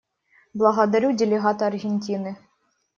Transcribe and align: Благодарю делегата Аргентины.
Благодарю 0.55 1.13
делегата 1.13 1.67
Аргентины. 1.67 2.35